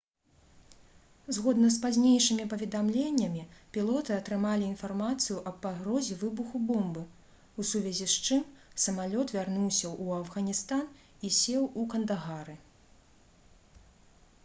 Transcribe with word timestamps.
згодна 1.35 1.67
з 1.73 1.77
пазнейшымі 1.81 2.45
паведамленнямі 2.53 3.43
пілоты 3.75 4.15
атрымалі 4.15 4.65
інфармацыю 4.69 5.35
аб 5.51 5.59
пагрозе 5.65 6.17
выбуху 6.23 6.61
бомбы 6.71 7.03
у 7.63 7.65
сувязі 7.73 8.07
с 8.07 8.15
чым 8.29 8.41
самалёт 8.85 9.33
вярнуўся 9.37 9.85
ў 9.91 10.23
афганістан 10.23 10.83
і 11.27 11.31
сеў 11.41 11.69
у 11.83 11.85
кандагары 11.93 12.57